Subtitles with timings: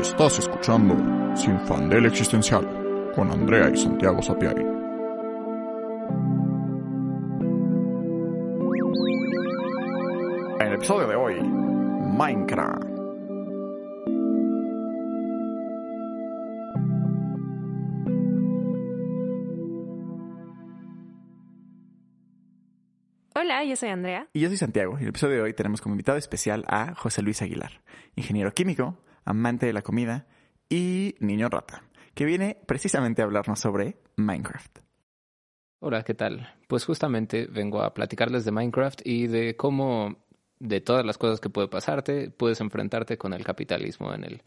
[0.00, 0.94] Estás escuchando
[1.34, 4.62] Sin Fandel Existencial con Andrea y Santiago Sapiari.
[10.60, 12.84] En el episodio de hoy, Minecraft.
[23.34, 24.28] Hola, yo soy Andrea.
[24.34, 24.92] Y yo soy Santiago.
[24.92, 27.80] Y en el episodio de hoy tenemos como invitado especial a José Luis Aguilar,
[28.14, 30.26] ingeniero químico, amante de la comida
[30.70, 31.82] y niño rata,
[32.14, 34.78] que viene precisamente a hablarnos sobre Minecraft.
[35.80, 36.54] Hola, ¿qué tal?
[36.68, 40.24] Pues justamente vengo a platicarles de Minecraft y de cómo
[40.58, 44.42] de todas las cosas que puede pasarte, puedes enfrentarte con el capitalismo en el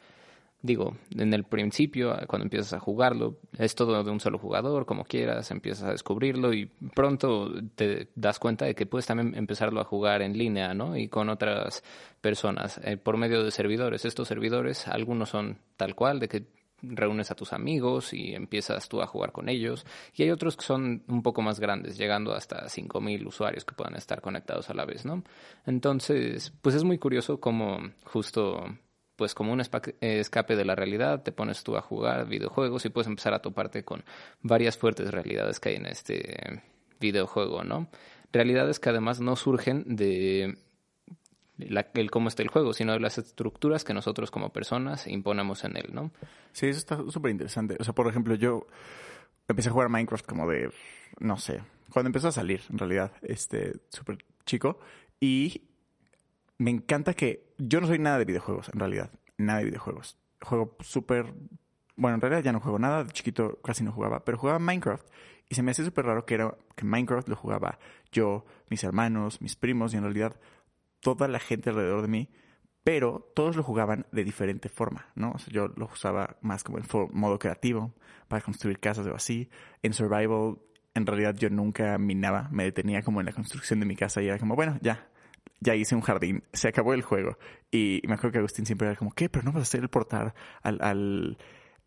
[0.61, 5.05] digo, en el principio, cuando empiezas a jugarlo, es todo de un solo jugador, como
[5.05, 9.85] quieras, empiezas a descubrirlo y pronto te das cuenta de que puedes también empezarlo a
[9.85, 10.97] jugar en línea, ¿no?
[10.97, 11.83] Y con otras
[12.19, 14.03] personas, eh, por medio de servidores.
[14.03, 16.45] Estos servidores, algunos son tal cual, de que
[16.81, 19.85] reúnes a tus amigos y empiezas tú a jugar con ellos.
[20.13, 23.95] Y hay otros que son un poco más grandes, llegando hasta 5.000 usuarios que puedan
[23.95, 25.23] estar conectados a la vez, ¿no?
[25.65, 28.65] Entonces, pues es muy curioso cómo justo
[29.19, 33.07] pues como un escape de la realidad, te pones tú a jugar videojuegos y puedes
[33.07, 34.05] empezar a toparte con
[34.41, 36.63] varias fuertes realidades que hay en este
[37.01, 37.89] videojuego, ¿no?
[38.31, 40.57] Realidades que además no surgen de
[41.57, 45.75] el cómo está el juego, sino de las estructuras que nosotros como personas imponemos en
[45.75, 46.11] él, ¿no?
[46.53, 47.75] Sí, eso está súper interesante.
[47.77, 48.67] O sea, por ejemplo, yo
[49.49, 50.71] empecé a jugar Minecraft como de,
[51.19, 51.59] no sé,
[51.91, 54.79] cuando empezó a salir, en realidad, este, súper chico,
[55.19, 55.63] y
[56.57, 59.11] me encanta que yo no soy nada de videojuegos, en realidad.
[59.37, 60.17] Nada de videojuegos.
[60.41, 61.33] Juego súper...
[61.95, 63.03] Bueno, en realidad ya no juego nada.
[63.03, 64.23] De chiquito casi no jugaba.
[64.25, 65.05] Pero jugaba Minecraft.
[65.49, 67.79] Y se me hace súper raro que, era, que Minecraft lo jugaba
[68.11, 70.39] yo, mis hermanos, mis primos y en realidad
[70.99, 72.29] toda la gente alrededor de mí.
[72.83, 75.31] Pero todos lo jugaban de diferente forma, ¿no?
[75.31, 77.93] O sea, yo lo usaba más como en modo creativo,
[78.27, 79.49] para construir casas o así.
[79.83, 80.59] En Survival,
[80.93, 82.47] en realidad yo nunca minaba.
[82.51, 85.09] Me detenía como en la construcción de mi casa y era como, bueno, ya,
[85.59, 87.37] ya hice un jardín, se acabó el juego.
[87.71, 89.29] Y me acuerdo que Agustín siempre era como, ¿qué?
[89.29, 91.37] Pero no vas a hacer el portal al, al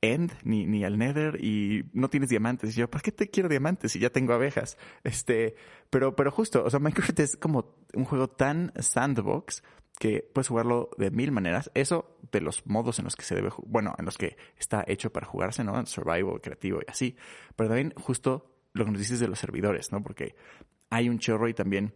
[0.02, 2.76] End ni, ni al Nether y no tienes diamantes.
[2.76, 4.76] Y yo, ¿para qué te quiero diamantes si ya tengo abejas?
[5.04, 5.54] Este,
[5.90, 9.62] pero, pero justo, o sea, Minecraft es como un juego tan sandbox
[9.98, 11.70] que puedes jugarlo de mil maneras.
[11.74, 15.12] Eso de los modos en los que se debe, bueno, en los que está hecho
[15.12, 15.86] para jugarse, ¿no?
[15.86, 17.16] Survival, creativo y así.
[17.54, 20.02] Pero también justo lo que nos dices de los servidores, ¿no?
[20.02, 20.34] Porque
[20.90, 21.94] hay un chorro y también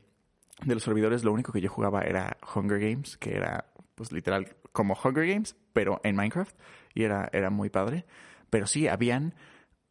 [0.64, 4.56] de los servidores lo único que yo jugaba era Hunger Games, que era pues literal
[4.72, 6.56] como Hunger Games, pero en Minecraft
[6.94, 8.06] y era, era muy padre.
[8.50, 9.34] Pero sí, habían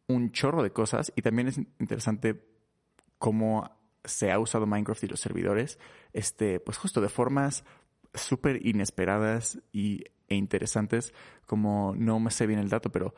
[0.08, 2.44] un chorro de cosas y también es interesante
[3.18, 3.70] cómo
[4.04, 5.78] se ha usado Minecraft y los servidores,
[6.12, 7.64] este, pues justo de formas
[8.14, 11.12] súper inesperadas y, e interesantes,
[11.46, 13.14] como no me sé bien el dato, pero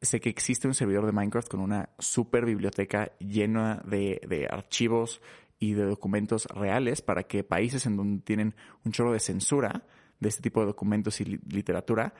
[0.00, 5.20] sé que existe un servidor de Minecraft con una super biblioteca llena de, de archivos
[5.58, 8.54] y de documentos reales para que países en donde tienen
[8.84, 9.84] un chorro de censura
[10.20, 12.14] de este tipo de documentos y literatura,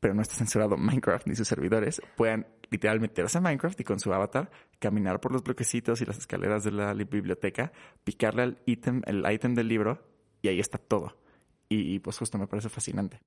[0.00, 4.00] pero no está censurado Minecraft ni sus servidores, puedan literalmente meterse a Minecraft y con
[4.00, 7.72] su avatar caminar por los bloquecitos y las escaleras de la biblioteca,
[8.04, 10.06] picarle al ítem, el ítem del libro
[10.42, 11.16] y ahí está todo.
[11.68, 13.20] Y, y pues justo me parece fascinante.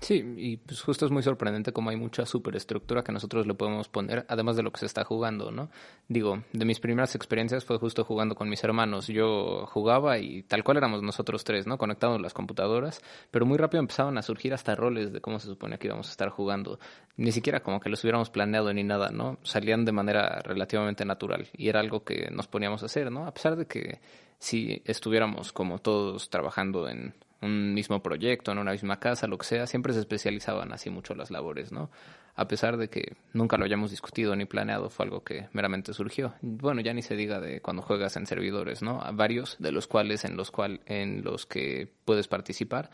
[0.00, 3.88] Sí, y pues justo es muy sorprendente cómo hay mucha superestructura que nosotros le podemos
[3.88, 5.70] poner, además de lo que se está jugando, ¿no?
[6.08, 9.06] Digo, de mis primeras experiencias fue justo jugando con mis hermanos.
[9.06, 11.78] Yo jugaba y tal cual éramos nosotros tres, ¿no?
[11.78, 13.00] Conectados las computadoras,
[13.30, 16.10] pero muy rápido empezaban a surgir hasta roles de cómo se supone que íbamos a
[16.10, 16.78] estar jugando.
[17.16, 19.38] Ni siquiera como que los hubiéramos planeado ni nada, ¿no?
[19.42, 23.26] Salían de manera relativamente natural y era algo que nos poníamos a hacer, ¿no?
[23.26, 24.00] A pesar de que
[24.38, 29.46] si estuviéramos como todos trabajando en un mismo proyecto, en una misma casa, lo que
[29.46, 31.90] sea, siempre se especializaban así mucho las labores, ¿no?
[32.36, 36.34] A pesar de que nunca lo hayamos discutido ni planeado, fue algo que meramente surgió.
[36.40, 39.00] Bueno, ya ni se diga de cuando juegas en servidores, ¿no?
[39.12, 42.90] Varios de los cuales en los cual en los que puedes participar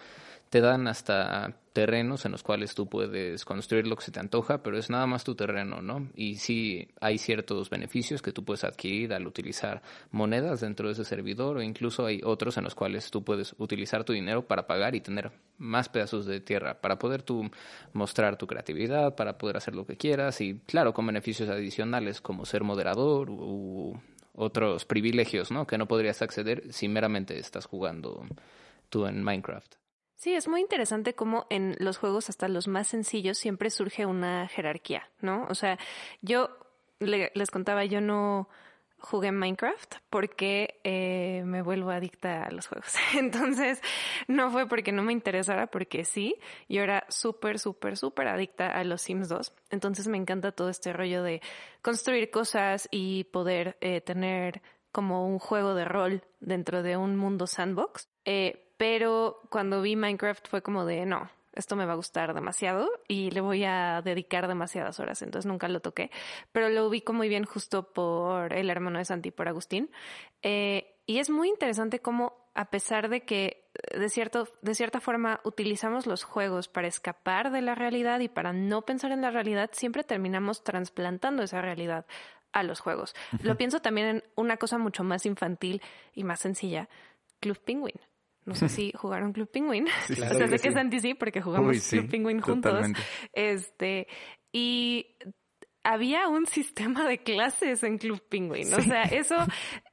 [0.50, 4.65] te dan hasta terrenos en los cuales tú puedes construir lo que se te antoja,
[4.65, 6.10] pero es nada más tu terreno, ¿no?
[6.16, 9.80] Y sí hay ciertos beneficios que tú puedes adquirir al utilizar
[10.10, 14.03] monedas dentro de ese servidor o incluso hay otros en los cuales tú puedes utilizar
[14.03, 17.48] tu dinero para pagar y tener más pedazos de tierra para poder tú
[17.92, 22.45] mostrar tu creatividad, para poder hacer lo que quieras y claro, con beneficios adicionales como
[22.45, 24.01] ser moderador u
[24.34, 25.66] otros privilegios, ¿no?
[25.66, 28.27] Que no podrías acceder si meramente estás jugando
[28.89, 29.79] tú en Minecraft.
[30.21, 34.49] Sí, es muy interesante cómo en los juegos, hasta los más sencillos, siempre surge una
[34.49, 35.47] jerarquía, ¿no?
[35.49, 35.78] O sea,
[36.21, 36.51] yo
[36.99, 38.47] les contaba, yo no,
[38.99, 42.93] jugué Minecraft porque eh, me vuelvo adicta a los juegos.
[43.19, 43.81] Entonces,
[44.28, 46.37] no fue porque no me interesara, porque sí,
[46.69, 49.55] yo era súper, súper, súper adicta a los Sims 2.
[49.71, 51.41] Entonces me encanta todo este rollo de
[51.81, 54.61] construir cosas y poder eh, tener
[54.93, 58.09] como un juego de rol dentro de un mundo sandbox.
[58.32, 62.88] Eh, pero cuando vi Minecraft fue como de, no, esto me va a gustar demasiado
[63.09, 66.12] y le voy a dedicar demasiadas horas, entonces nunca lo toqué,
[66.53, 69.91] pero lo ubico muy bien justo por el hermano de Santi, por Agustín.
[70.42, 73.68] Eh, y es muy interesante cómo, a pesar de que
[73.98, 78.53] de, cierto, de cierta forma utilizamos los juegos para escapar de la realidad y para
[78.53, 82.06] no pensar en la realidad, siempre terminamos trasplantando esa realidad
[82.53, 83.16] a los juegos.
[83.42, 85.82] Lo pienso también en una cosa mucho más infantil
[86.15, 86.88] y más sencilla,
[87.41, 87.97] Club Penguin.
[88.51, 89.87] No sé si jugaron Club Penguin.
[90.11, 92.85] o sea, sé que Santi sí, porque jugamos Club Penguin juntos.
[93.33, 94.09] Este,
[94.51, 95.07] y
[95.85, 98.75] había un sistema de clases en Club Penguin.
[98.75, 99.37] O sea, eso,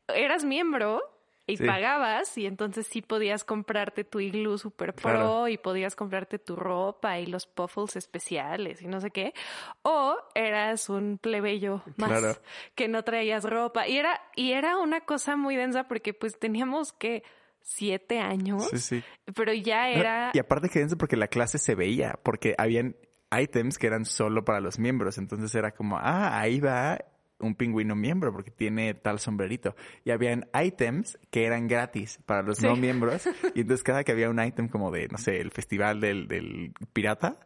[0.07, 1.03] eras miembro
[1.45, 6.55] y pagabas y entonces sí podías comprarte tu iglú super pro y podías comprarte tu
[6.55, 9.35] ropa y los puffles especiales y no sé qué.
[9.83, 12.41] O eras un plebeyo más
[12.73, 13.87] que no traías ropa.
[13.87, 17.21] Y era, y era una cosa muy densa porque pues teníamos que
[17.61, 18.67] siete años.
[18.69, 19.03] Sí, sí.
[19.35, 20.31] Pero ya era.
[20.33, 22.95] y aparte quédense porque la clase se veía, porque habían
[23.37, 25.17] items que eran solo para los miembros.
[25.17, 26.97] Entonces era como, ah, ahí va
[27.39, 29.75] un pingüino miembro porque tiene tal sombrerito.
[30.03, 33.27] Y habían items que eran gratis para los no miembros.
[33.55, 36.73] Y entonces cada que había un item como de, no sé, el festival del, del
[36.93, 37.37] pirata,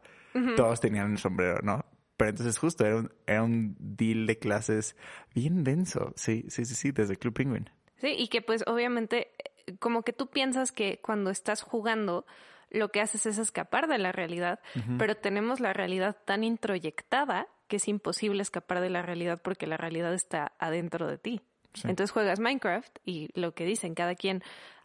[0.56, 1.86] todos tenían el sombrero, ¿no?
[2.16, 4.96] Pero entonces justo era un, era un deal de clases
[5.34, 6.14] bien denso.
[6.16, 7.70] Sí, sí, sí, sí, desde Club Penguin.
[7.98, 9.32] Sí, y que pues obviamente
[9.80, 12.26] como que tú piensas que cuando estás jugando
[12.70, 14.60] lo que haces es escapar de la realidad,
[14.98, 19.78] pero tenemos la realidad tan introyectada que es imposible escapar de la realidad porque la
[19.78, 21.42] realidad está adentro de ti.
[21.84, 24.44] Entonces juegas Minecraft y lo que dicen, cada quien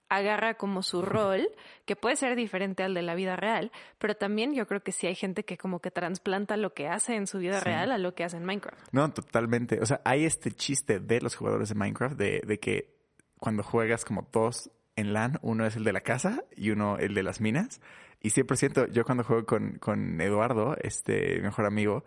[0.08, 1.48] agarra como su rol,
[1.84, 5.06] que puede ser diferente al de la vida real, pero también yo creo que sí
[5.06, 8.14] hay gente que como que trasplanta lo que hace en su vida real a lo
[8.14, 8.92] que hace en Minecraft.
[8.92, 9.80] No, totalmente.
[9.80, 12.94] O sea, hay este chiste de los jugadores de Minecraft de, de que
[13.38, 17.14] cuando juegas como dos en LAN, uno es el de la casa y uno el
[17.14, 17.80] de las minas.
[18.20, 22.04] Y 100% yo cuando juego con, con Eduardo, este mejor amigo,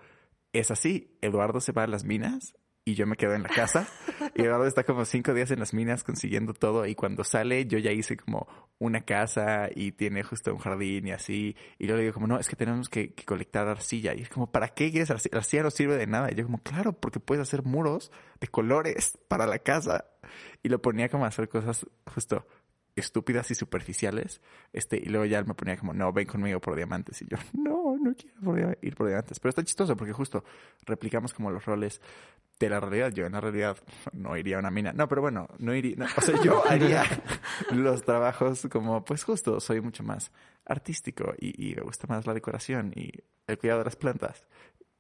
[0.54, 1.18] es así.
[1.22, 2.56] Eduardo se va a las minas
[2.90, 3.88] y yo me quedo en la casa.
[4.36, 6.86] Y Eduardo está como cinco días en las minas consiguiendo todo.
[6.86, 8.48] Y cuando sale, yo ya hice como
[8.78, 11.56] una casa y tiene justo un jardín y así.
[11.78, 14.14] Y yo le digo como, no, es que tenemos que, colectar arcilla.
[14.14, 15.38] Y es como, ¿para qué quieres arcilla?
[15.38, 16.32] Arcilla no sirve de nada.
[16.32, 20.06] Y yo como, claro, porque puedes hacer muros de colores para la casa.
[20.64, 22.46] Y lo ponía como a hacer cosas justo
[22.96, 24.42] estúpidas y superficiales.
[24.74, 27.22] Este, y luego ya él me ponía como, no, ven conmigo por diamantes.
[27.22, 29.40] Y yo, no, no quiero ir por diamantes.
[29.40, 30.44] Pero está chistoso porque justo
[30.86, 32.02] replicamos como los roles
[32.60, 33.12] de la realidad.
[33.12, 33.78] Yo en la realidad
[34.14, 34.94] no iría a una mina.
[34.94, 36.08] No, pero bueno, no iría.
[36.16, 37.04] o sea, yo haría
[37.72, 40.32] los trabajos como, pues justo, soy mucho más
[40.66, 43.12] artístico y, me gusta más la decoración y
[43.48, 44.48] el cuidado de las plantas.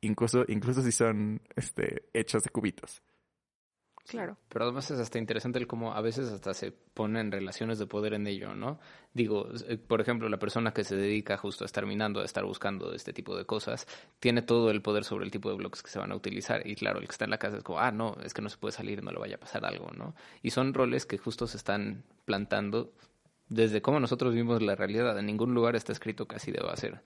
[0.01, 3.03] Incluso, incluso si son este, hechos de cubitos.
[4.09, 4.38] Claro.
[4.50, 8.15] Pero además es hasta interesante el cómo a veces hasta se ponen relaciones de poder
[8.15, 8.79] en ello, ¿no?
[9.13, 12.44] Digo, eh, por ejemplo, la persona que se dedica justo a estar minando, a estar
[12.44, 13.85] buscando este tipo de cosas,
[14.19, 16.65] tiene todo el poder sobre el tipo de bloques que se van a utilizar.
[16.65, 18.50] Y claro, el que está en la casa es como, ah, no, es que no
[18.50, 20.15] se puede salir, no le vaya a pasar algo, ¿no?
[20.41, 22.91] Y son roles que justo se están plantando
[23.47, 25.19] desde cómo nosotros vimos la realidad.
[25.19, 27.03] En ningún lugar está escrito que así deba ser.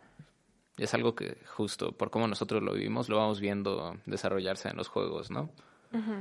[0.78, 4.88] Es algo que justo por cómo nosotros lo vivimos, lo vamos viendo desarrollarse en los
[4.88, 5.50] juegos, ¿no?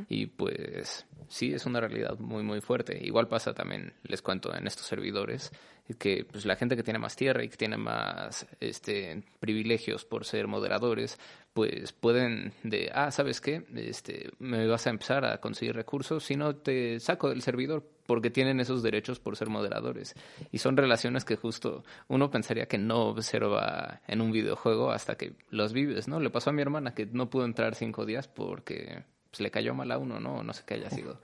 [0.09, 2.99] Y pues sí, es una realidad muy, muy fuerte.
[3.03, 5.51] Igual pasa también, les cuento, en estos servidores,
[5.99, 10.25] que pues la gente que tiene más tierra y que tiene más este privilegios por
[10.25, 11.19] ser moderadores,
[11.53, 13.65] pues pueden de, ah, ¿sabes qué?
[13.75, 18.31] Este, me vas a empezar a conseguir recursos, si no te saco del servidor porque
[18.31, 20.15] tienen esos derechos por ser moderadores.
[20.51, 25.35] Y son relaciones que justo uno pensaría que no observa en un videojuego hasta que
[25.51, 26.21] los vives, ¿no?
[26.21, 29.75] Le pasó a mi hermana que no pudo entrar cinco días porque pues, le cayó
[29.75, 30.43] mal a uno, ¿no?
[30.43, 31.19] No sé qué haya sido.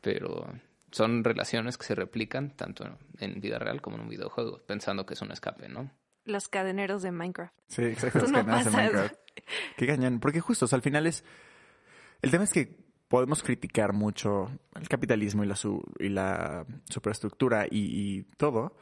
[0.00, 0.50] Pero
[0.90, 2.86] son relaciones que se replican tanto
[3.18, 5.90] en vida real como en un videojuego, pensando que es un escape, ¿no?
[6.24, 7.52] Los cadeneros de Minecraft.
[7.68, 9.14] Sí, exacto, los cadeneros de Minecraft.
[9.76, 10.20] Qué cañón.
[10.20, 11.22] Porque justo, o sea, al final es...
[12.22, 15.84] El tema es que podemos criticar mucho el capitalismo y la, su...
[15.98, 17.78] y la superestructura y,
[18.18, 18.74] y todo.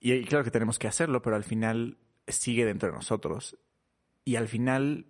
[0.00, 3.56] y claro que tenemos que hacerlo, pero al final sigue dentro de nosotros.
[4.26, 5.06] Y al final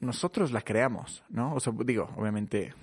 [0.00, 1.54] nosotros la creamos, ¿no?
[1.54, 2.74] O sea, digo, obviamente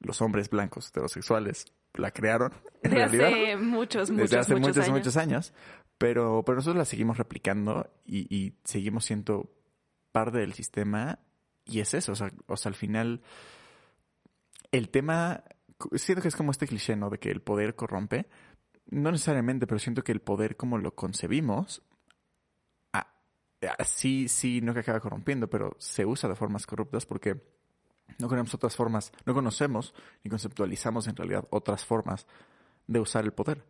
[0.00, 4.90] los hombres blancos heterosexuales la crearon en desde hace muchos, muchos, desde hace muchos, años.
[4.90, 5.52] muchos años.
[5.96, 9.50] Pero, pero nosotros la seguimos replicando y, y, seguimos siendo
[10.12, 11.18] parte del sistema
[11.64, 13.20] y es eso, o sea, o sea, al final
[14.70, 15.42] el tema
[15.94, 17.10] siento que es como este cliché, ¿no?
[17.10, 18.26] De que el poder corrompe.
[18.90, 21.82] No necesariamente, pero siento que el poder como lo concebimos,
[23.84, 27.40] sí, sí, no que acaba corrompiendo, pero se usa de formas corruptas porque
[28.18, 32.26] no conocemos otras formas, no conocemos ni conceptualizamos en realidad otras formas
[32.86, 33.64] de usar el poder.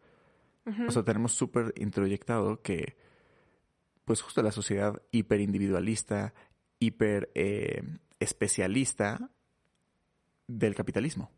[0.86, 2.98] O sea, tenemos súper introyectado que,
[4.04, 6.34] pues justo la sociedad hiperindividualista,
[6.78, 7.82] hiper eh,
[8.20, 9.30] especialista
[10.46, 11.30] del capitalismo.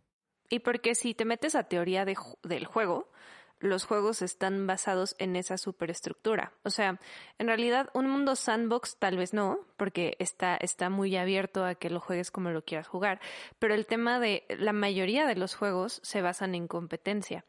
[0.48, 3.12] Y porque si te metes a teoría del juego,
[3.60, 6.52] los juegos están basados en esa superestructura.
[6.64, 6.98] O sea,
[7.38, 11.90] en realidad un mundo sandbox tal vez no, porque está, está muy abierto a que
[11.90, 13.20] lo juegues como lo quieras jugar,
[13.58, 17.44] pero el tema de la mayoría de los juegos se basan en competencia.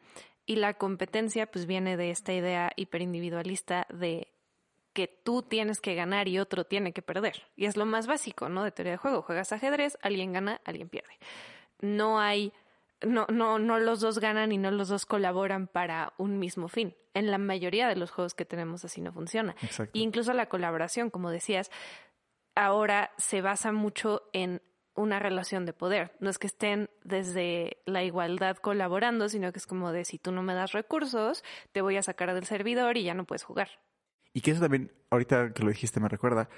[0.46, 4.28] Y la competencia pues viene de esta idea hiperindividualista de
[4.94, 7.44] que tú tienes que ganar y otro tiene que perder.
[7.56, 8.64] Y es lo más básico, ¿no?
[8.64, 9.22] De teoría de juego.
[9.22, 11.18] Juegas ajedrez, alguien gana, alguien pierde.
[11.80, 12.52] No hay
[13.06, 16.96] no, no, no los dos ganan y no los dos colaboran para un mismo fin.
[17.14, 19.56] En la mayoría de los juegos que tenemos así no funciona.
[19.94, 21.72] incluso la colaboración, como decías,
[22.56, 24.62] ahora se basa mucho en
[24.96, 26.16] una relación de poder.
[26.20, 30.32] No es que estén desde la igualdad colaborando, sino que es como de si tú
[30.32, 33.70] no me das recursos, te voy a sacar del servidor y ya no puedes jugar.
[34.34, 36.50] Y que eso también, ahorita que lo dijiste, me recuerda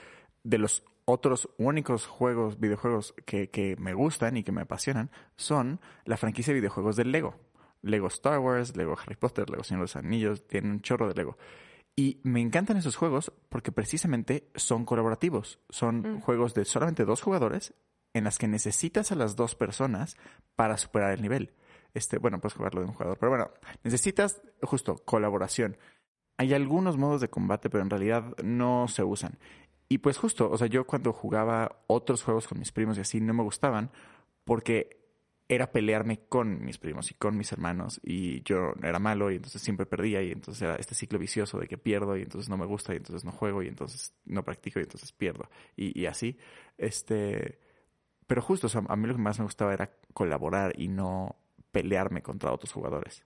[0.43, 5.81] de los otros únicos juegos, videojuegos que, que, me gustan y que me apasionan son
[6.05, 7.35] la franquicia de videojuegos del Lego.
[7.81, 11.15] Lego Star Wars, Lego Harry Potter, Lego Señor de los Anillos, tienen un chorro de
[11.15, 11.37] Lego.
[11.95, 15.59] Y me encantan esos juegos porque precisamente son colaborativos.
[15.69, 16.21] Son mm.
[16.21, 17.73] juegos de solamente dos jugadores
[18.13, 20.17] en las que necesitas a las dos personas
[20.55, 21.53] para superar el nivel.
[21.93, 23.51] Este, bueno, puedes jugarlo de un jugador, pero bueno,
[23.83, 25.77] necesitas justo colaboración.
[26.37, 29.37] Hay algunos modos de combate, pero en realidad no se usan.
[29.93, 33.21] Y pues justo, o sea, yo cuando jugaba otros juegos con mis primos y así
[33.21, 33.91] no me gustaban
[34.43, 35.05] porque
[35.47, 39.61] era pelearme con mis primos y con mis hermanos y yo era malo y entonces
[39.61, 42.65] siempre perdía y entonces era este ciclo vicioso de que pierdo y entonces no me
[42.65, 46.39] gusta y entonces no juego y entonces no practico y entonces pierdo y, así.
[46.79, 47.59] Este,
[48.25, 51.35] pero justo, o sea, a mí lo que más me gustaba era colaborar y no
[51.71, 53.23] pelearme contra otros jugadores.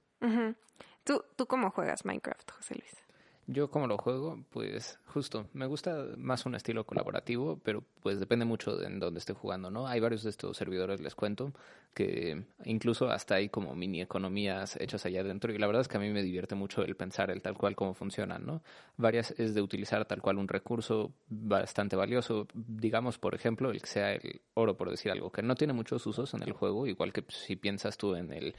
[1.06, 3.07] ¿Tú, ¿Tú cómo juegas Minecraft, José Luis?
[3.50, 8.44] Yo como lo juego, pues justo, me gusta más un estilo colaborativo, pero pues depende
[8.44, 9.88] mucho de en dónde esté jugando, ¿no?
[9.88, 11.54] Hay varios de estos servidores, les cuento,
[11.94, 15.96] que incluso hasta hay como mini economías hechas allá adentro y la verdad es que
[15.96, 18.62] a mí me divierte mucho el pensar el tal cual cómo funcionan, ¿no?
[18.98, 23.88] Varias es de utilizar tal cual un recurso bastante valioso, digamos por ejemplo el que
[23.88, 27.14] sea el oro por decir algo, que no tiene muchos usos en el juego, igual
[27.14, 28.56] que si piensas tú en el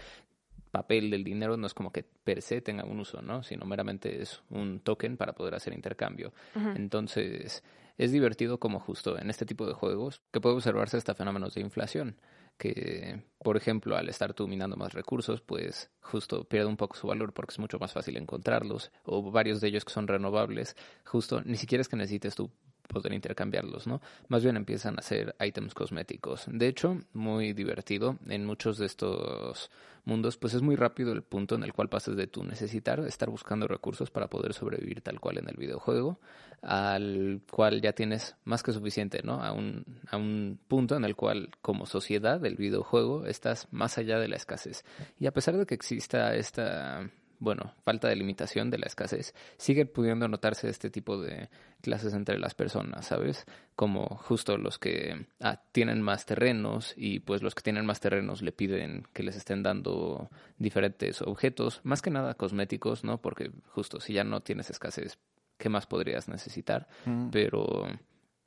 [0.68, 3.42] papel del dinero no es como que per se tenga un uso, ¿no?
[3.42, 6.32] Sino meramente es un token para poder hacer intercambio.
[6.75, 7.62] Entonces,
[7.98, 11.60] es divertido como justo en este tipo de juegos que puede observarse hasta fenómenos de
[11.60, 12.16] inflación,
[12.56, 17.08] que por ejemplo al estar tú minando más recursos, pues justo pierde un poco su
[17.08, 21.42] valor porque es mucho más fácil encontrarlos, o varios de ellos que son renovables, justo
[21.44, 22.50] ni siquiera es que necesites tú
[22.88, 24.00] poder intercambiarlos, ¿no?
[24.28, 26.47] Más bien empiezan a ser ítems cosméticos.
[26.49, 29.71] De hecho, muy divertido en muchos de estos
[30.04, 33.30] mundos, pues es muy rápido el punto en el cual pasas de tu necesitar, estar
[33.30, 36.18] buscando recursos para poder sobrevivir tal cual en el videojuego,
[36.62, 39.42] al cual ya tienes más que suficiente, ¿no?
[39.42, 44.18] A un, a un punto en el cual como sociedad del videojuego estás más allá
[44.18, 44.85] de la escasez.
[45.21, 49.87] Y a pesar de que exista esta bueno, falta de limitación de la escasez, sigue
[49.87, 51.49] pudiendo notarse este tipo de
[51.80, 53.47] clases entre las personas, ¿sabes?
[53.76, 58.42] Como justo los que ah, tienen más terrenos y pues los que tienen más terrenos
[58.42, 63.21] le piden que les estén dando diferentes objetos, más que nada cosméticos, ¿no?
[63.21, 65.18] Porque justo si ya no tienes escasez,
[65.57, 66.88] ¿qué más podrías necesitar?
[67.04, 67.30] Mm.
[67.30, 67.87] Pero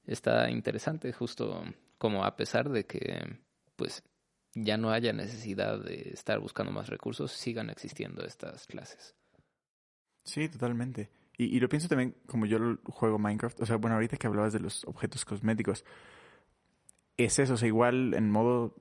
[0.05, 1.63] está interesante justo
[1.97, 3.37] como a pesar de que
[3.75, 4.03] pues
[4.53, 9.15] ya no haya necesidad de estar buscando más recursos, sigan existiendo estas clases.
[10.23, 11.09] Sí, totalmente.
[11.37, 13.61] Y, lo pienso también como yo juego Minecraft.
[13.61, 15.83] O sea, bueno, ahorita que hablabas de los objetos cosméticos,
[17.17, 17.55] es eso.
[17.55, 18.75] O sea, igual en modo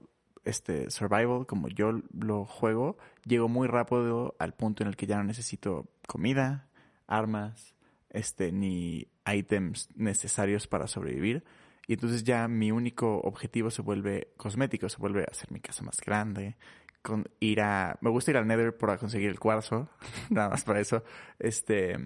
[0.44, 5.16] este survival, como yo lo juego, llego muy rápido al punto en el que ya
[5.16, 6.68] no necesito comida,
[7.06, 7.74] armas,
[8.10, 11.44] este, ni ítems necesarios para sobrevivir.
[11.90, 16.00] Y entonces ya mi único objetivo se vuelve cosmético, se vuelve hacer mi casa más
[16.00, 16.56] grande,
[17.02, 17.98] con ir a...
[18.00, 19.88] Me gusta ir al Nether para conseguir el cuarzo,
[20.30, 21.02] nada más para eso.
[21.40, 21.96] Este,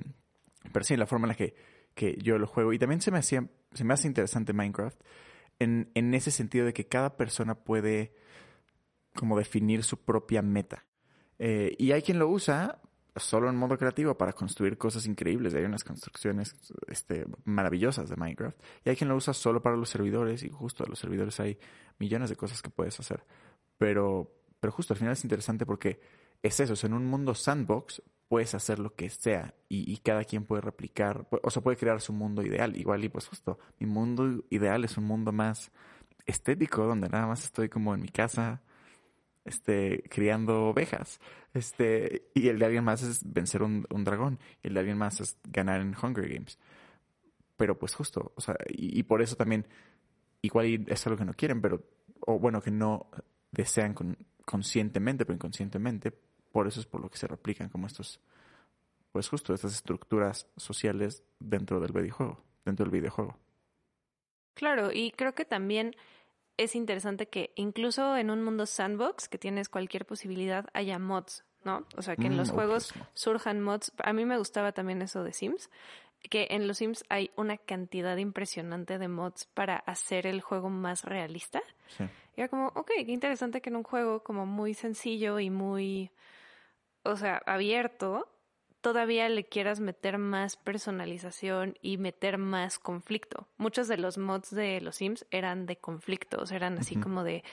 [0.73, 1.55] pero sí, la forma en la que,
[1.95, 2.73] que yo lo juego.
[2.73, 4.99] Y también se me, hacía, se me hace interesante Minecraft
[5.59, 8.15] en, en ese sentido de que cada persona puede
[9.15, 10.87] como definir su propia meta.
[11.39, 12.81] Eh, y hay quien lo usa
[13.17, 15.55] solo en modo creativo para construir cosas increíbles.
[15.55, 16.55] Hay unas construcciones
[16.89, 18.59] este, maravillosas de Minecraft.
[18.85, 21.59] Y hay quien lo usa solo para los servidores y justo a los servidores hay
[21.99, 23.25] millones de cosas que puedes hacer.
[23.79, 26.01] Pero, Pero justo al final es interesante porque
[26.43, 30.45] es eso, en un mundo sandbox puedes hacer lo que sea y, y, cada quien
[30.45, 32.77] puede replicar, o sea, puede crear su mundo ideal.
[32.77, 35.71] Igual y pues justo, mi mundo ideal es un mundo más
[36.27, 38.63] estético, donde nada más estoy como en mi casa,
[39.45, 41.21] este, criando ovejas.
[41.53, 44.39] Este, y el de alguien más es vencer un, un dragón.
[44.63, 46.59] Y el de alguien más es ganar en Hunger Games.
[47.57, 49.67] Pero pues justo, o sea, y, por eso también,
[50.43, 51.85] igual es algo que no quieren, pero,
[52.21, 53.09] o bueno, que no
[53.53, 56.11] desean con, conscientemente, pero inconscientemente,
[56.51, 58.21] por eso es por lo que se replican como estos,
[59.13, 63.39] pues justo estas estructuras sociales dentro del videojuego, dentro del videojuego.
[64.55, 65.95] Claro, y creo que también
[66.57, 71.87] es interesante que incluso en un mundo sandbox, que tienes cualquier posibilidad, haya mods, ¿no?
[71.97, 73.03] O sea, que en los Mm, juegos ok.
[73.15, 73.93] surjan mods.
[73.99, 75.71] A mí me gustaba también eso de Sims,
[76.31, 81.05] que en los Sims hay una cantidad impresionante de mods para hacer el juego más
[81.05, 81.63] realista.
[81.89, 82.05] Sí.
[82.37, 86.11] Y era como, ok, qué interesante que en un juego como muy sencillo y muy,
[87.03, 88.29] o sea, abierto,
[88.85, 93.49] todavía le quieras meter más personalización y meter más conflicto.
[93.57, 97.45] Muchos de los mods de los Sims eran de conflictos, eran así como de,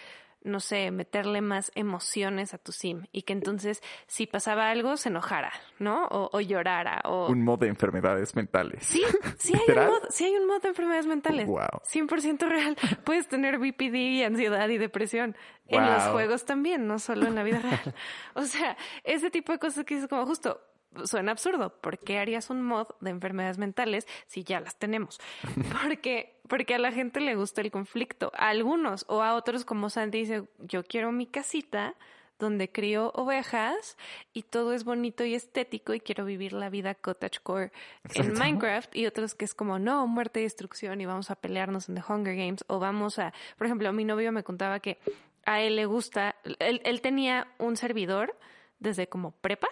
[0.44, 5.08] no sé, meterle más emociones a tu Sim y que entonces si pasaba algo se
[5.08, 6.06] enojara, ¿no?
[6.08, 7.28] O, o llorara o...
[7.28, 8.86] Un mod de enfermedades mentales.
[8.86, 9.02] Sí,
[9.38, 11.48] sí hay, un mod, sí hay un mod de enfermedades mentales.
[11.48, 11.80] Wow.
[11.90, 12.76] 100% real.
[13.06, 15.38] Puedes tener BPD y ansiedad y depresión.
[15.70, 17.96] En los juegos también, no solo en la vida real.
[18.34, 20.60] O sea, ese tipo de cosas que dices como justo,
[21.06, 21.70] suena absurdo.
[21.82, 25.20] ¿Por qué harías un mod de enfermedades mentales si ya las tenemos?
[25.84, 28.32] Porque, porque a la gente le gusta el conflicto.
[28.36, 31.96] A algunos o a otros como Santi dice, yo quiero mi casita
[32.42, 33.98] donde crío ovejas
[34.34, 37.72] y todo es bonito y estético y quiero vivir la vida cottagecore
[38.16, 38.34] en.
[38.34, 41.96] Minecraft y otros que es como no, muerte y destrucción y vamos a pelearnos en
[41.96, 44.98] The Hunger Games o vamos a, por ejemplo, mi novio me contaba que
[45.46, 48.36] a él le gusta, él, él tenía un servidor
[48.82, 49.70] desde como prepa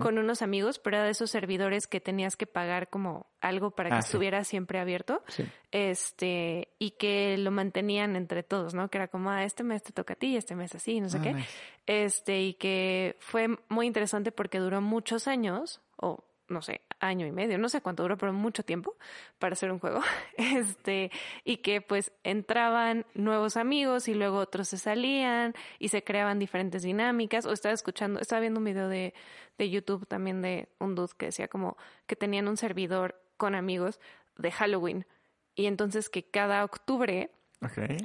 [0.00, 3.88] con unos amigos, pero era de esos servidores que tenías que pagar como algo para
[3.88, 4.08] que Ah, sí.
[4.08, 5.44] estuviera siempre abierto Sí.
[5.70, 8.88] este, y que lo mantenían entre todos, ¿no?
[8.88, 11.18] Que era como, ah, este mes te toca a ti, este mes así, no sé
[11.18, 11.32] Ah, qué.
[11.34, 11.48] nice.
[11.86, 17.32] Este, y que fue muy interesante porque duró muchos años, o no sé, año y
[17.32, 18.96] medio, no sé cuánto duró, pero mucho tiempo
[19.38, 20.00] para hacer un juego.
[20.36, 21.10] Este,
[21.44, 26.82] y que pues entraban nuevos amigos y luego otros se salían y se creaban diferentes
[26.82, 27.46] dinámicas.
[27.46, 29.14] O estaba escuchando, estaba viendo un video de,
[29.58, 31.76] de YouTube también de un dude que decía como
[32.06, 34.00] que tenían un servidor con amigos
[34.36, 35.06] de Halloween.
[35.54, 37.30] Y entonces que cada octubre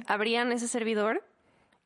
[0.06, 1.24] abrían ese servidor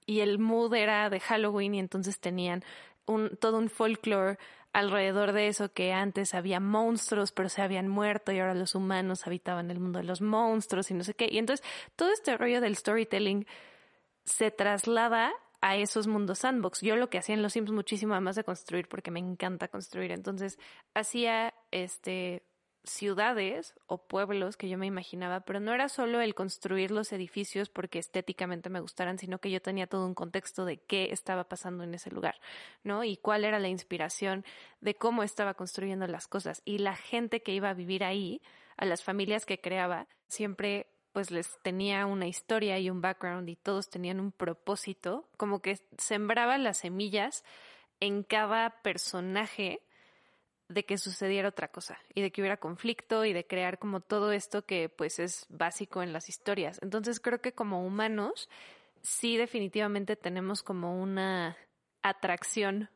[0.07, 2.65] y el mood era de Halloween y entonces tenían
[3.07, 4.39] un, todo un folklore
[4.73, 9.27] alrededor de eso que antes había monstruos pero se habían muerto y ahora los humanos
[9.27, 11.29] habitaban el mundo de los monstruos y no sé qué.
[11.31, 11.65] Y entonces
[11.97, 13.47] todo este rollo del storytelling
[14.25, 16.81] se traslada a esos mundos sandbox.
[16.81, 20.11] Yo lo que hacía en los Sims muchísimo además de construir porque me encanta construir.
[20.11, 20.59] Entonces
[20.95, 22.43] hacía este
[22.85, 27.69] ciudades o pueblos que yo me imaginaba, pero no era solo el construir los edificios
[27.69, 31.85] porque estéticamente me gustaran, sino que yo tenía todo un contexto de qué estaba pasando
[31.85, 32.41] en ese lugar,
[32.83, 33.05] ¿no?
[33.05, 34.45] Y cuál era la inspiración
[34.81, 36.63] de cómo estaba construyendo las cosas.
[36.65, 38.43] Y la gente que iba a vivir ahí,
[38.77, 43.57] a las familias que creaba, siempre pues les tenía una historia y un background y
[43.57, 47.45] todos tenían un propósito, como que sembraba las semillas
[48.01, 49.83] en cada personaje
[50.73, 54.33] de que sucediera otra cosa y de que hubiera conflicto y de crear como todo
[54.33, 56.79] esto que pues es básico en las historias.
[56.83, 58.49] Entonces creo que como humanos
[59.03, 61.57] sí definitivamente tenemos como una
[62.03, 62.89] atracción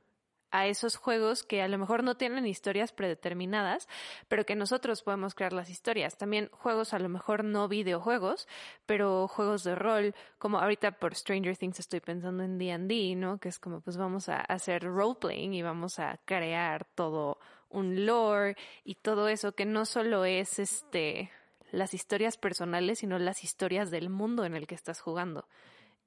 [0.50, 3.88] a esos juegos que a lo mejor no tienen historias predeterminadas,
[4.28, 6.16] pero que nosotros podemos crear las historias.
[6.16, 8.48] También juegos a lo mejor no videojuegos,
[8.86, 13.38] pero juegos de rol, como ahorita por Stranger Things estoy pensando en D&D, ¿no?
[13.38, 18.56] Que es como pues vamos a hacer role-playing y vamos a crear todo un lore
[18.84, 21.30] y todo eso que no solo es este
[21.72, 25.48] las historias personales, sino las historias del mundo en el que estás jugando.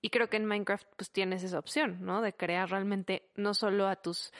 [0.01, 2.21] Y creo que en Minecraft pues tienes esa opción, ¿no?
[2.21, 4.31] De crear realmente no solo a tus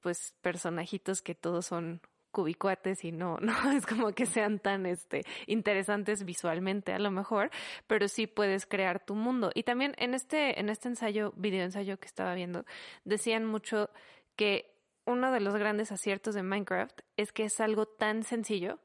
[0.00, 5.24] pues personajitos que todos son cubicuates y no, no es como que sean tan este
[5.46, 7.50] interesantes visualmente a lo mejor,
[7.86, 9.50] pero sí puedes crear tu mundo.
[9.54, 12.64] Y también en este, en este ensayo, video ensayo que estaba viendo,
[13.04, 13.90] decían mucho
[14.36, 14.69] que
[15.10, 18.78] uno de los grandes aciertos de Minecraft es que es algo tan sencillo.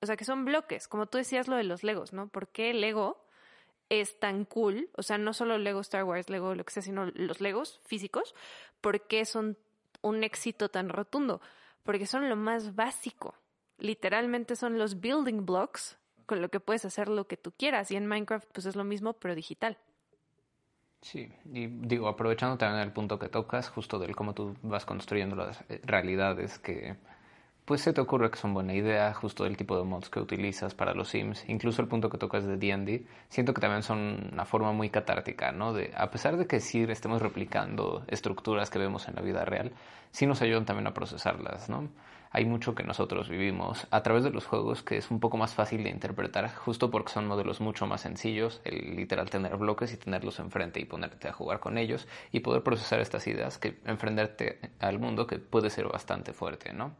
[0.00, 2.28] O sea, que son bloques, como tú decías lo de los Legos, ¿no?
[2.28, 3.24] ¿Por qué Lego
[3.88, 4.90] es tan cool?
[4.96, 8.34] O sea, no solo Lego Star Wars, Lego lo que sea, sino los Legos físicos.
[8.80, 9.56] ¿Por qué son
[10.02, 11.40] un éxito tan rotundo?
[11.82, 13.34] Porque son lo más básico.
[13.78, 17.90] Literalmente son los building blocks con lo que puedes hacer lo que tú quieras.
[17.90, 19.78] Y en Minecraft, pues es lo mismo, pero digital.
[21.04, 25.36] Sí, y digo, aprovechando también el punto que tocas, justo del cómo tú vas construyendo
[25.36, 26.96] las eh, realidades que
[27.66, 30.74] pues se te ocurre que son buena idea, justo del tipo de mods que utilizas
[30.74, 34.46] para los Sims, incluso el punto que tocas de D&D, siento que también son una
[34.46, 35.74] forma muy catártica, ¿no?
[35.74, 39.72] De, a pesar de que sí estemos replicando estructuras que vemos en la vida real,
[40.10, 41.90] sí nos ayudan también a procesarlas, ¿no?
[42.36, 45.54] Hay mucho que nosotros vivimos a través de los juegos que es un poco más
[45.54, 49.96] fácil de interpretar, justo porque son modelos mucho más sencillos, el literal tener bloques y
[49.96, 54.58] tenerlos enfrente y ponerte a jugar con ellos y poder procesar estas ideas que enfrentarte
[54.80, 56.96] al mundo que puede ser bastante fuerte, ¿no?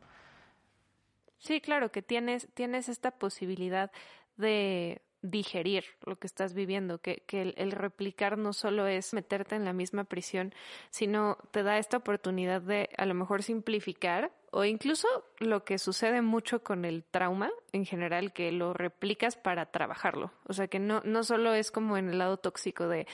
[1.39, 3.91] Sí, claro, que tienes, tienes esta posibilidad
[4.37, 9.65] de digerir lo que estás viviendo, que, que el, replicar no solo es meterte en
[9.65, 10.55] la misma prisión,
[10.91, 15.09] sino te da esta oportunidad de a lo mejor simplificar o incluso
[15.39, 20.31] lo que sucede mucho con el trauma en general, que lo replicas para trabajarlo.
[20.47, 23.07] O sea, que no, no solo es como en el lado tóxico de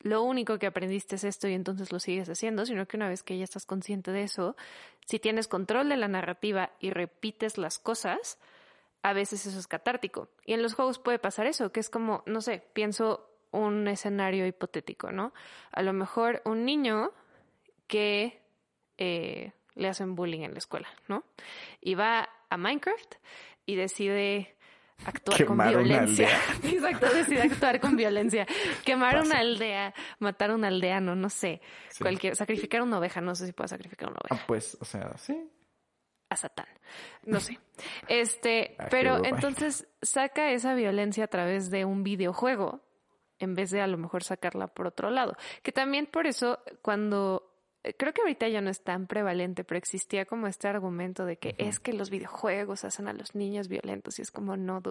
[0.00, 3.22] lo único que aprendiste es esto y entonces lo sigues haciendo, sino que una vez
[3.22, 4.56] que ya estás consciente de eso,
[5.06, 8.38] si tienes control de la narrativa y repites las cosas,
[9.02, 10.28] a veces eso es catártico.
[10.44, 14.46] Y en los juegos puede pasar eso, que es como, no sé, pienso un escenario
[14.46, 15.32] hipotético, ¿no?
[15.72, 17.12] A lo mejor un niño
[17.86, 18.42] que
[18.98, 21.24] eh, le hacen bullying en la escuela, ¿no?
[21.80, 23.14] Y va a Minecraft
[23.64, 24.56] y decide
[25.04, 26.28] actuar con violencia.
[26.62, 28.46] Exacto, decide actuar con violencia.
[28.84, 31.60] Quemar una aldea, matar a un aldeano, no sé.
[32.00, 34.42] Cualquier, sacrificar una oveja, no sé si puedo sacrificar una oveja.
[34.42, 35.50] Ah, pues, o sea, sí.
[36.30, 36.66] A Satán.
[37.24, 37.58] No sé.
[38.08, 42.80] Este, ah, pero entonces saca esa violencia a través de un videojuego
[43.38, 45.36] en vez de a lo mejor sacarla por otro lado.
[45.62, 47.48] Que también por eso cuando
[47.84, 51.36] eh, creo que ahorita ya no es tan prevalente, pero existía como este argumento de
[51.36, 54.82] que es que los videojuegos hacen a los niños violentos y es como no,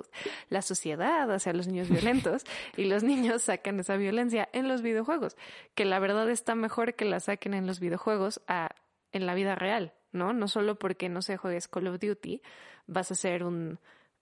[0.50, 2.44] la sociedad hace a los niños violentos
[2.78, 5.36] y los niños sacan esa violencia en los videojuegos,
[5.76, 8.70] que la verdad está mejor que la saquen en los videojuegos a
[9.14, 10.34] en la vida real, ¿no?
[10.34, 12.42] No solo porque no se juegues Call of Duty,
[12.88, 13.80] vas a ser un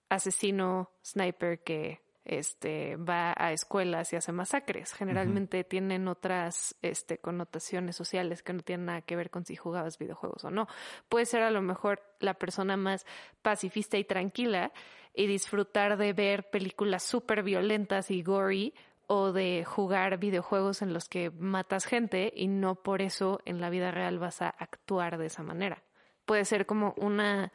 [0.10, 4.94] asesino sniper que este, va a escuelas y hace masacres.
[4.94, 10.00] Generalmente tienen otras este, connotaciones sociales que no tienen nada que ver con si jugabas
[10.00, 10.68] videojuegos o no.
[11.08, 13.06] Puede ser a lo mejor la persona más
[13.44, 14.74] pacifista y tranquila
[15.14, 18.74] y disfrutar de ver películas súper violentas y gory
[19.08, 23.70] o de jugar videojuegos en los que matas gente y no por eso en la
[23.70, 25.84] vida real vas a actuar de esa manera.
[26.26, 27.52] Puede ser como una,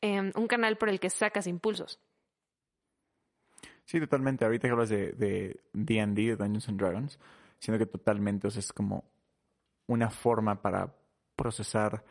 [0.00, 2.00] eh, un canal por el que sacas impulsos.
[3.84, 4.44] Sí, totalmente.
[4.44, 7.18] Ahorita que hablas de D&D, de, Dungeons and Dragons,
[7.58, 9.04] siento que totalmente es como
[9.86, 10.94] una forma para
[11.36, 12.04] procesar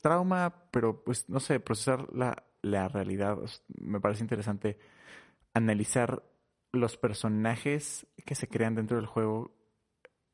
[0.00, 3.38] trauma, pero pues no sé, procesar la, la realidad.
[3.68, 4.78] Me parece interesante
[5.54, 6.22] analizar
[6.72, 9.54] los personajes que se crean dentro del juego,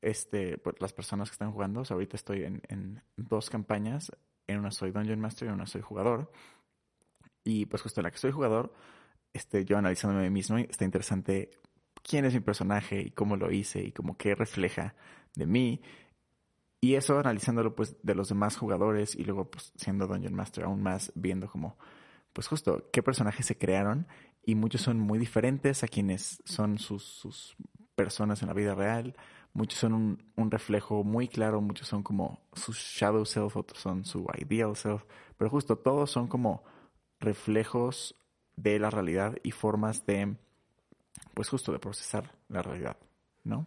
[0.01, 1.81] este, pues, las personas que están jugando.
[1.81, 4.12] O sea, ahorita estoy en, dos campañas.
[4.46, 6.31] En una soy Dungeon Master y en una soy jugador.
[7.44, 8.72] Y pues justo en la que soy jugador,
[9.33, 11.51] este, yo analizándome a mí mismo, está interesante
[12.03, 14.94] quién es mi personaje y cómo lo hice y cómo qué refleja
[15.35, 15.83] de mí.
[16.81, 20.83] Y eso analizándolo pues de los demás jugadores y luego pues siendo Dungeon Master aún
[20.83, 21.79] más viendo como
[22.38, 24.07] pues justo qué personajes se crearon
[24.44, 27.57] y muchos son muy diferentes a quienes son sus, sus
[27.96, 29.16] personas en la vida real.
[29.55, 34.05] Muchos son un, un, reflejo muy claro, muchos son como su shadow self, otros son
[34.05, 35.03] su ideal self,
[35.37, 36.62] pero justo todos son como
[37.18, 38.14] reflejos
[38.55, 40.37] de la realidad y formas de,
[41.35, 42.98] pues justo de procesar la realidad,
[43.42, 43.66] ¿no?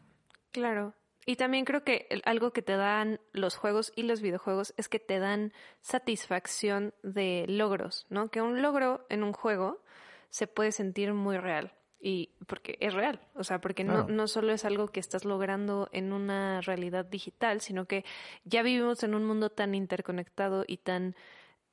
[0.53, 0.93] Claro.
[1.25, 4.99] Y también creo que algo que te dan los juegos y los videojuegos es que
[4.99, 8.29] te dan satisfacción de logros, ¿no?
[8.29, 9.84] Que un logro en un juego
[10.29, 11.73] se puede sentir muy real.
[12.03, 15.88] Y porque es real, o sea, porque no, no solo es algo que estás logrando
[15.91, 18.05] en una realidad digital, sino que
[18.43, 21.15] ya vivimos en un mundo tan interconectado y tan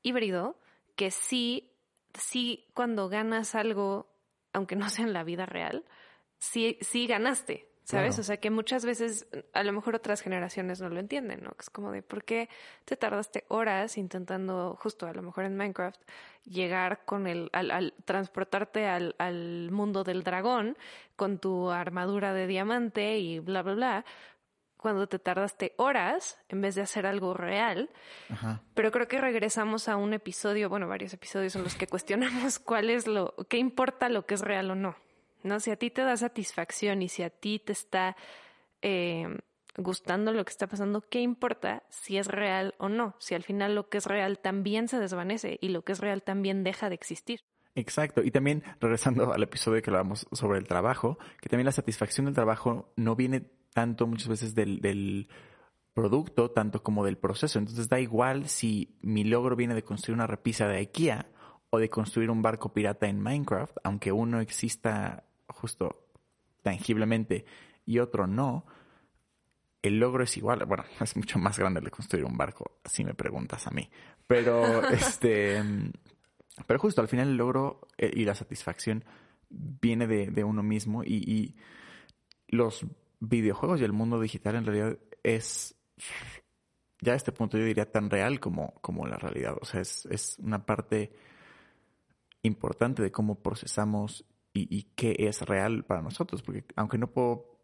[0.03, 0.59] híbrido
[0.97, 1.73] que sí
[2.15, 4.11] sí cuando ganas algo,
[4.53, 5.85] aunque no sea en la vida real,
[6.39, 8.19] sí, sí ganaste, ¿sabes?
[8.19, 11.53] O sea que muchas veces a lo mejor otras generaciones no lo entienden, ¿no?
[11.59, 12.51] Es como de por qué
[12.85, 16.01] te tardaste horas intentando, justo a lo mejor en Minecraft,
[16.45, 20.77] llegar con el, al, al transportarte al, al mundo del dragón
[21.17, 24.05] con tu armadura de diamante y bla, bla, bla,
[24.77, 27.89] cuando te tardaste horas en vez de hacer algo real.
[28.75, 32.91] Pero creo que regresamos a un episodio, bueno, varios episodios en los que cuestionamos cuál
[32.91, 34.95] es lo, qué importa lo que es real o no.
[35.43, 35.61] ¿No?
[35.61, 38.17] Si a ti te da satisfacción y si a ti te está
[38.83, 39.29] eh,
[39.77, 43.15] gustando lo que está pasando, ¿qué importa si es real o no?
[43.19, 46.23] Si al final lo que es real también se desvanece y lo que es real
[46.23, 47.41] también deja de existir.
[47.75, 48.23] Exacto.
[48.25, 52.35] Y también, regresando al episodio que hablábamos sobre el trabajo, que también la satisfacción del
[52.35, 55.29] trabajo no viene tanto muchas veces del, del
[55.95, 57.59] producto, tanto como del proceso.
[57.59, 61.31] Entonces da igual si mi logro viene de construir una repisa de IKEA
[61.71, 66.09] o de construir un barco pirata en Minecraft, aunque uno exista justo
[66.63, 67.45] tangiblemente
[67.87, 68.67] y otro no,
[69.83, 70.65] el logro es igual.
[70.67, 73.89] Bueno, es mucho más grande el de construir un barco, si me preguntas a mí.
[74.27, 75.63] Pero, este,
[76.67, 79.05] pero justo al final el logro eh, y la satisfacción
[79.51, 81.57] viene de, uno mismo y, y,
[82.49, 82.87] los
[83.21, 85.75] videojuegos y el mundo digital en realidad es
[87.01, 89.57] ya a este punto yo diría tan real como, como la realidad.
[89.61, 91.13] O sea, es, es una parte
[92.43, 94.25] importante de cómo procesamos
[94.59, 96.43] y, y, qué es real para nosotros.
[96.43, 97.59] Porque aunque no puedo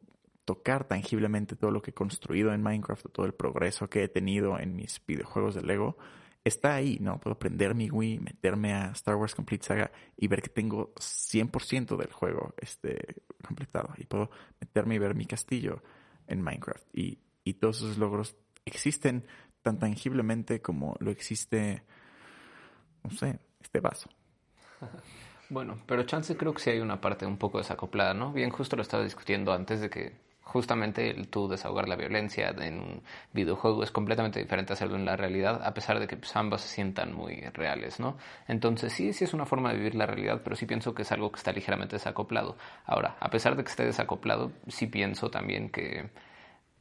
[0.45, 4.59] tocar tangiblemente todo lo que he construido en Minecraft, todo el progreso que he tenido
[4.59, 5.97] en mis videojuegos de Lego,
[6.45, 7.19] está ahí, ¿no?
[7.19, 11.97] Puedo prender mi Wii, meterme a Star Wars Complete Saga y ver que tengo 100%
[11.97, 13.95] del juego este, completado.
[13.97, 14.31] Y puedo
[14.61, 15.83] meterme y ver mi castillo
[16.27, 16.87] en Minecraft.
[16.93, 19.27] Y, y todos esos logros existen
[19.63, 21.85] tan tangiblemente como lo existe,
[23.03, 24.11] no sé, este vaso.
[25.55, 28.33] Bueno, pero chance creo que sí hay una parte un poco desacoplada, ¿no?
[28.33, 30.13] Bien, justo lo estaba discutiendo antes de que
[30.43, 35.05] justamente el tú desahogar la violencia en un videojuego es completamente diferente a hacerlo en
[35.05, 38.17] la realidad, a pesar de que pues, ambas se sientan muy reales, ¿no?
[38.49, 41.13] Entonces sí, sí es una forma de vivir la realidad, pero sí pienso que es
[41.13, 42.57] algo que está ligeramente desacoplado.
[42.85, 46.11] Ahora, a pesar de que esté desacoplado, sí pienso también que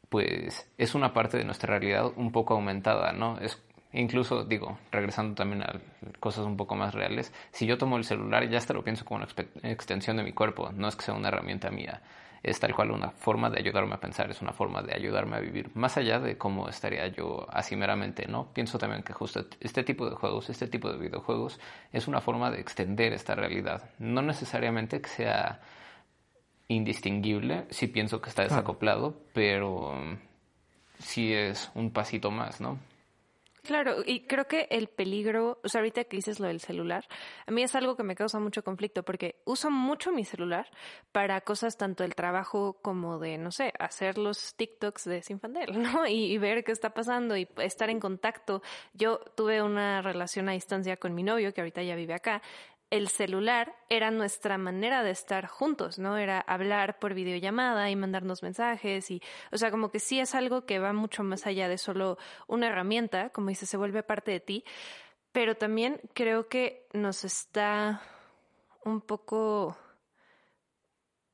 [0.09, 3.38] pues es una parte de nuestra realidad un poco aumentada, ¿no?
[3.39, 3.62] Es
[3.93, 5.79] incluso digo, regresando también a
[6.19, 9.23] cosas un poco más reales, si yo tomo el celular ya hasta lo pienso como
[9.23, 9.27] una
[9.63, 12.01] extensión de mi cuerpo, no es que sea una herramienta mía
[12.43, 15.39] es tal cual una forma de ayudarme a pensar, es una forma de ayudarme a
[15.39, 18.51] vivir, más allá de cómo estaría yo así meramente, ¿no?
[18.53, 21.60] Pienso también que justo este tipo de juegos, este tipo de videojuegos,
[21.93, 23.89] es una forma de extender esta realidad.
[23.97, 25.62] No necesariamente que sea
[26.67, 29.93] indistinguible, si pienso que está desacoplado, pero
[30.99, 32.77] sí es un pasito más, ¿no?
[33.65, 37.08] Claro, y creo que el peligro, o sea, ahorita que dices lo del celular,
[37.47, 40.69] a mí es algo que me causa mucho conflicto porque uso mucho mi celular
[41.13, 46.06] para cosas tanto del trabajo como de, no sé, hacer los TikToks de Sinfandel, ¿no?
[46.06, 48.62] Y, y ver qué está pasando y estar en contacto.
[48.93, 52.41] Yo tuve una relación a distancia con mi novio, que ahorita ya vive acá,
[52.93, 56.15] el celular era nuestra manera de estar juntos, ¿no?
[56.15, 59.19] Era hablar por videollamada y mandarnos mensajes y,
[59.51, 62.67] o sea, como que sí es algo que va mucho más allá de solo una
[62.67, 64.63] herramienta, como dice, se vuelve parte de ti,
[65.32, 68.03] pero también creo que nos está
[68.86, 69.75] un poco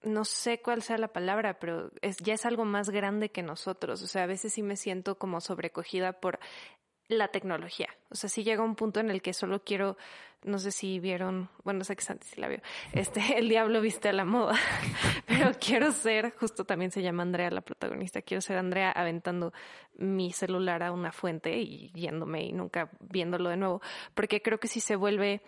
[0.01, 4.01] no sé cuál sea la palabra, pero es, ya es algo más grande que nosotros.
[4.01, 6.39] O sea, a veces sí me siento como sobrecogida por
[7.09, 7.89] la tecnología.
[8.09, 9.97] O sea, si llega un punto en el que solo quiero,
[10.43, 12.61] no sé si vieron, bueno, sé que Santi sí la vio,
[12.93, 14.55] este, El Diablo viste a la moda,
[15.27, 19.51] pero quiero ser, justo también se llama Andrea la protagonista, quiero ser Andrea aventando
[19.95, 23.81] mi celular a una fuente y yéndome y nunca viéndolo de nuevo,
[24.13, 25.41] porque creo que si se vuelve,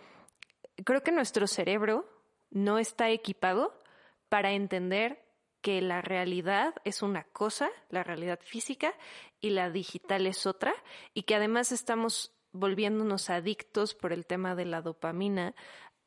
[0.84, 2.04] creo que nuestro cerebro
[2.50, 3.80] no está equipado
[4.28, 5.22] para entender
[5.62, 8.94] que la realidad es una cosa, la realidad física,
[9.40, 10.74] y la digital es otra,
[11.14, 15.54] y que además estamos volviéndonos adictos por el tema de la dopamina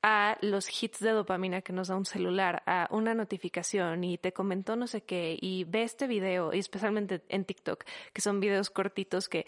[0.04, 4.34] a los hits de dopamina que nos da un celular, a una notificación y te
[4.34, 8.70] comentó no sé qué y ve este video, y especialmente en TikTok, que son videos
[8.70, 9.48] cortitos que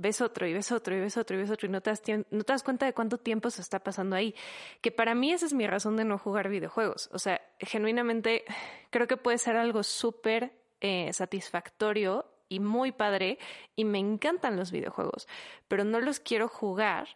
[0.00, 2.02] ves otro y ves otro y ves otro y ves otro y no te, das
[2.30, 4.34] no te das cuenta de cuánto tiempo se está pasando ahí.
[4.80, 7.10] Que para mí esa es mi razón de no jugar videojuegos.
[7.12, 8.44] O sea, genuinamente
[8.90, 13.38] creo que puede ser algo súper eh, satisfactorio y muy padre
[13.76, 15.28] y me encantan los videojuegos,
[15.68, 17.08] pero no los quiero jugar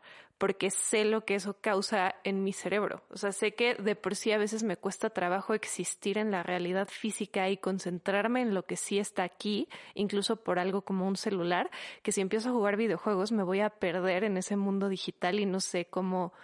[0.44, 3.02] porque sé lo que eso causa en mi cerebro.
[3.08, 6.42] O sea, sé que de por sí a veces me cuesta trabajo existir en la
[6.42, 11.16] realidad física y concentrarme en lo que sí está aquí, incluso por algo como un
[11.16, 11.70] celular,
[12.02, 15.46] que si empiezo a jugar videojuegos me voy a perder en ese mundo digital y
[15.46, 16.34] no sé cómo,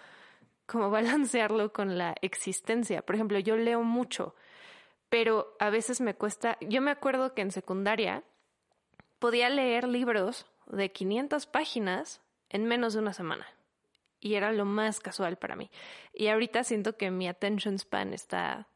[0.65, 3.03] cómo balancearlo con la existencia.
[3.03, 4.33] Por ejemplo, yo leo mucho,
[5.09, 8.23] pero a veces me cuesta, yo me acuerdo que en secundaria
[9.19, 13.45] podía leer libros de 500 páginas en menos de una semana
[14.21, 15.69] y era lo más casual para mí.
[16.13, 18.67] Y ahorita siento que mi attention span está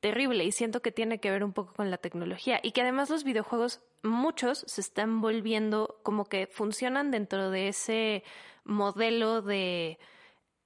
[0.00, 3.10] terrible y siento que tiene que ver un poco con la tecnología y que además
[3.10, 8.22] los videojuegos muchos se están volviendo como que funcionan dentro de ese
[8.64, 9.98] modelo de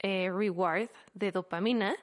[0.00, 1.96] eh, reward de dopamina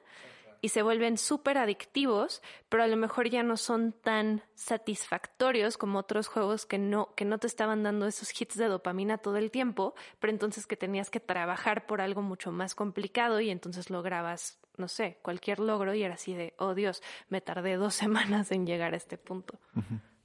[0.66, 6.00] y se vuelven súper adictivos, pero a lo mejor ya no son tan satisfactorios como
[6.00, 9.52] otros juegos que no, que no te estaban dando esos hits de dopamina todo el
[9.52, 14.58] tiempo, pero entonces que tenías que trabajar por algo mucho más complicado y entonces lograbas,
[14.76, 18.66] no sé, cualquier logro y era así de, oh Dios, me tardé dos semanas en
[18.66, 19.60] llegar a este punto.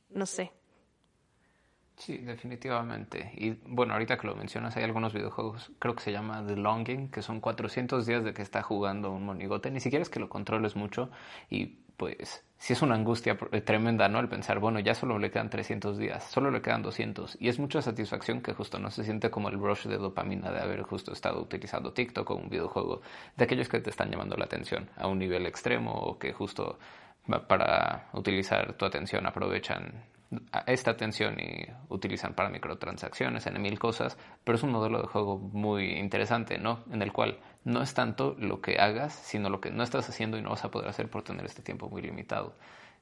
[0.10, 0.54] no sé.
[2.02, 3.32] Sí, definitivamente.
[3.36, 7.12] Y bueno, ahorita que lo mencionas, hay algunos videojuegos, creo que se llama The Longing,
[7.12, 9.70] que son 400 días de que está jugando un monigote.
[9.70, 11.12] Ni siquiera es que lo controles mucho
[11.48, 14.20] y pues sí es una angustia tremenda, ¿no?
[14.20, 17.38] El pensar, bueno, ya solo le quedan 300 días, solo le quedan 200.
[17.40, 20.60] Y es mucha satisfacción que justo no se siente como el rush de dopamina de
[20.60, 23.02] haber justo estado utilizando TikTok o un videojuego
[23.38, 26.80] de aquellos que te están llamando la atención a un nivel extremo o que justo
[27.48, 30.04] para utilizar tu atención aprovechan
[30.66, 35.38] esta atención y utilizan para microtransacciones en mil cosas, pero es un modelo de juego
[35.38, 36.84] muy interesante, ¿no?
[36.92, 40.38] En el cual no es tanto lo que hagas, sino lo que no estás haciendo
[40.38, 42.56] y no vas a poder hacer por tener este tiempo muy limitado,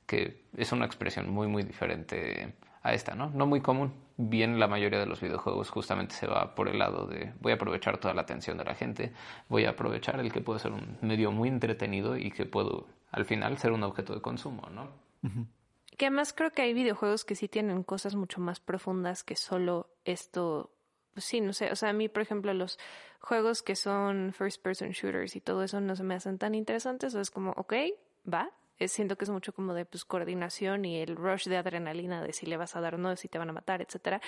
[0.05, 3.29] que es una expresión muy, muy diferente a esta, ¿no?
[3.29, 3.93] No muy común.
[4.17, 7.55] Bien, la mayoría de los videojuegos justamente se va por el lado de voy a
[7.55, 9.13] aprovechar toda la atención de la gente,
[9.47, 13.25] voy a aprovechar el que puede ser un medio muy entretenido y que puedo al
[13.25, 14.89] final ser un objeto de consumo, ¿no?
[15.99, 19.89] Que además creo que hay videojuegos que sí tienen cosas mucho más profundas que solo
[20.05, 20.71] esto.
[21.13, 21.73] Pues sí, no sé.
[21.73, 22.79] O sea, a mí, por ejemplo, los
[23.19, 27.13] juegos que son first person shooters y todo eso no se me hacen tan interesantes.
[27.15, 27.73] O es como, ok,
[28.33, 28.49] va.
[28.87, 32.45] siento que es mucho como de pues, coordinación y el rush de adrenalina de si
[32.45, 34.21] le vas a dar o no, si te van a matar, etcétera.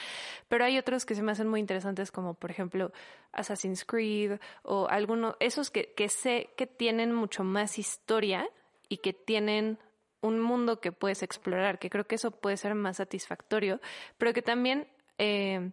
[0.49, 2.91] Pero hay otros que se me hacen muy interesantes, como por ejemplo
[3.31, 8.49] Assassin's Creed o algunos, esos que, que sé que tienen mucho más historia
[8.89, 9.79] y que tienen
[10.21, 13.81] un mundo que puedes explorar, que creo que eso puede ser más satisfactorio,
[14.17, 15.71] pero que también eh,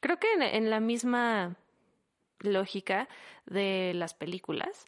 [0.00, 1.56] creo que en, la misma
[2.40, 3.08] lógica
[3.46, 4.86] de las películas,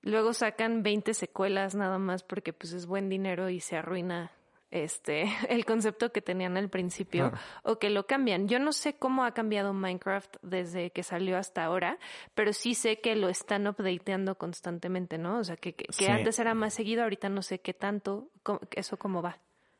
[0.00, 4.32] luego sacan 20 secuelas nada más porque pues es buen dinero y se arruina
[4.72, 7.32] este, el concepto que tenían al principio
[7.62, 8.48] o que lo cambian.
[8.48, 11.98] Yo no sé cómo ha cambiado Minecraft desde que salió hasta ahora,
[12.34, 15.38] pero sí sé que lo están updateando constantemente, ¿no?
[15.38, 18.30] O sea, que, que, antes era más seguido, ahorita no sé qué tanto,
[18.72, 19.38] eso cómo va.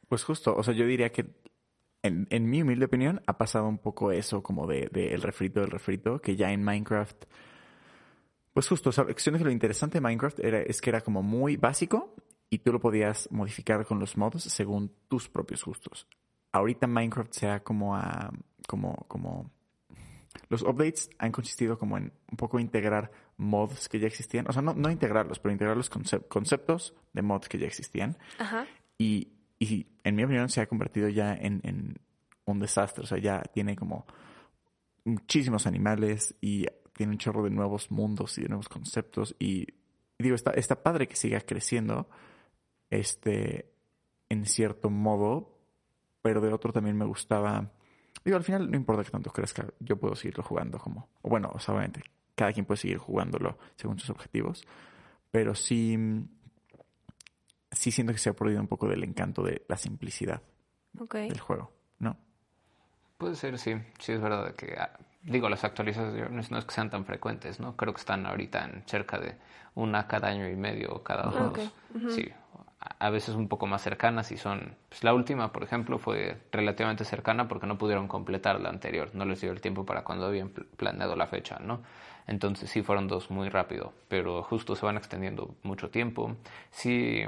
[0.08, 1.26] Pues justo, o sea, yo diría que
[2.02, 5.60] en, en mi humilde opinión ha pasado un poco eso como de, de el refrito
[5.60, 7.24] del refrito, que ya en Minecraft...
[8.52, 11.56] Pues justo, o sea, que lo interesante de Minecraft era, es que era como muy
[11.56, 12.14] básico
[12.52, 16.06] y tú lo podías modificar con los mods según tus propios gustos.
[16.52, 18.30] Ahorita Minecraft sea como a,
[18.68, 19.50] como, como,
[20.50, 24.60] los updates han consistido como en un poco integrar mods que ya existían, o sea,
[24.60, 28.18] no, no integrarlos, pero integrar los conceptos de mods que ya existían.
[28.38, 28.66] Ajá.
[28.98, 31.94] Y, y en mi opinión se ha convertido ya en, en
[32.44, 34.04] un desastre, o sea, ya tiene como
[35.06, 39.68] muchísimos animales y tiene un chorro de nuevos mundos y de nuevos conceptos y
[40.18, 42.10] digo, está, está padre que siga creciendo,
[42.92, 43.72] este,
[44.28, 45.58] en cierto modo,
[46.20, 47.70] pero de otro también me gustaba.
[48.22, 51.08] Digo, al final no importa que tanto crezca, yo puedo seguirlo jugando como.
[51.22, 52.02] O bueno, obviamente,
[52.34, 54.62] cada quien puede seguir jugándolo según sus objetivos,
[55.30, 55.98] pero sí.
[57.70, 60.42] Sí siento que se ha perdido un poco del encanto de la simplicidad
[60.92, 62.18] del juego, ¿no?
[63.16, 63.74] Puede ser, sí.
[63.98, 64.76] Sí, es verdad que.
[64.78, 67.74] Ah, digo, las actualizaciones no es que sean tan frecuentes, ¿no?
[67.74, 69.38] Creo que están ahorita en cerca de
[69.74, 71.72] una cada año y medio o cada dos.
[72.10, 72.30] Sí,
[72.98, 77.04] a veces un poco más cercanas y son, pues la última, por ejemplo, fue relativamente
[77.04, 80.50] cercana porque no pudieron completar la anterior, no les dio el tiempo para cuando habían
[80.50, 81.82] planeado la fecha, ¿no?
[82.26, 86.36] Entonces sí fueron dos muy rápido, pero justo se van extendiendo mucho tiempo.
[86.70, 87.22] Sí,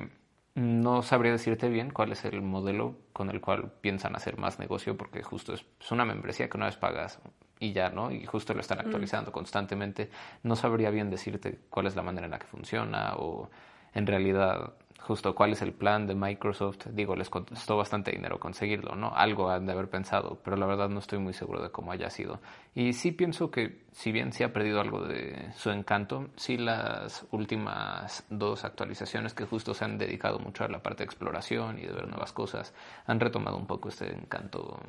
[0.55, 4.97] no sabría decirte bien cuál es el modelo con el cual piensan hacer más negocio
[4.97, 7.21] porque justo es, una membresía que una vez pagas
[7.59, 8.11] y ya, ¿no?
[8.11, 8.83] Y justo lo están mm.
[8.83, 10.11] actualizando constantemente.
[10.43, 13.51] No sabría bien decirte cuál es la manera en la que funciona o
[13.95, 14.75] en realidad
[15.07, 16.87] justo cuál es el plan de Microsoft.
[16.93, 19.15] Digo, les costó bastante dinero conseguirlo, ¿no?
[19.15, 22.09] Algo han de haber pensado, pero la verdad no estoy muy seguro de cómo haya
[22.11, 22.41] sido.
[22.75, 27.27] Y sí pienso que, si bien sí ha perdido algo de su encanto, sí las
[27.31, 31.83] últimas dos actualizaciones que justo se han dedicado mucho a la parte de exploración y
[31.83, 32.75] de ver nuevas cosas,
[33.07, 34.81] han retomado un poco este encanto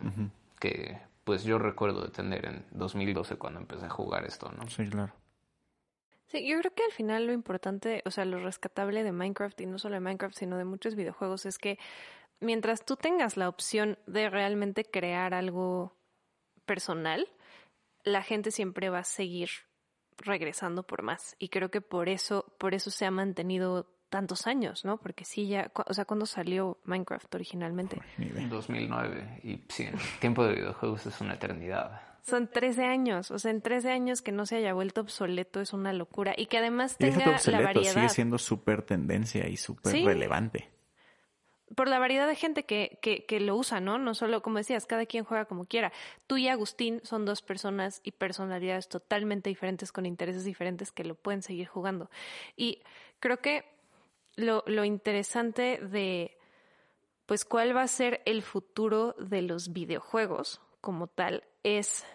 [0.60, 4.68] que pues yo recuerdo de tener en 2012 cuando empecé a jugar esto, ¿no?
[4.70, 5.12] Sí, claro.
[6.36, 9.66] Sí, yo creo que al final lo importante, o sea, lo rescatable de Minecraft y
[9.66, 11.80] no solo de Minecraft, sino de muchos videojuegos es que
[12.42, 15.96] mientras tú tengas la opción de realmente crear algo
[16.66, 17.28] personal,
[18.04, 19.50] la gente siempre va a seguir
[20.18, 21.36] regresando por más.
[21.40, 24.98] Y creo que por eso, por eso se ha mantenido tantos años, ¿no?
[24.98, 28.02] Porque sí, ya, o sea, ¿cuándo salió Minecraft originalmente?
[28.18, 29.40] En 2009.
[29.44, 32.15] Y sí, el tiempo de videojuegos es una eternidad.
[32.26, 35.74] Son 13 años, o sea, en 13 años que no se haya vuelto obsoleto es
[35.74, 37.94] una locura y que además tenga la variedad.
[37.94, 40.72] Sigue siendo súper tendencia y súper relevante.
[41.76, 44.00] Por la variedad de gente que, que, que lo usa, ¿no?
[44.00, 45.94] No solo, como decías, cada quien juega como quiera.
[46.26, 51.14] Tú y Agustín son dos personas y personalidades totalmente diferentes, con intereses diferentes, que lo
[51.14, 52.10] pueden seguir jugando.
[52.56, 52.82] Y
[53.20, 53.66] creo que
[54.36, 56.40] lo, lo interesante de,
[57.28, 62.06] pues cuál va a ser el futuro de los videojuegos como tal es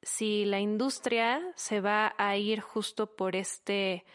[0.00, 4.06] si la industria se va a ir justo por este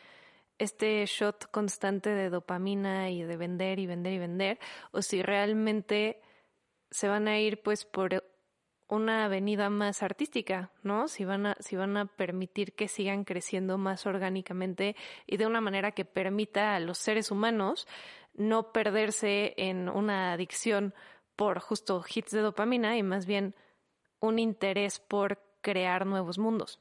[0.58, 4.60] este shot constante de dopamina y de vender y vender y vender
[4.92, 6.22] o si realmente
[6.90, 8.24] se van a ir pues por
[8.88, 11.08] una avenida más artística, ¿no?
[11.08, 14.96] Si van a si van a permitir que sigan creciendo más orgánicamente
[15.28, 17.88] y de una manera que permita a los seres humanos
[18.34, 20.96] no perderse en una adicción
[21.36, 23.54] por justo hits de dopamina y más bien
[24.20, 26.80] un interés por crear nuevos mundos?